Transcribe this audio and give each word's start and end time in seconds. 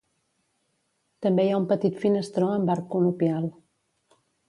També 1.27 1.45
hi 1.47 1.51
ha 1.57 1.61
un 1.65 1.69
petit 1.73 2.01
finestró 2.07 2.51
amb 2.57 2.75
arc 2.79 2.91
conopial. 2.97 3.51